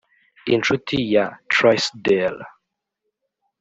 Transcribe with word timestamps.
inshuti 0.53 0.95
ya 1.13 1.25
trysdale, 1.51 2.43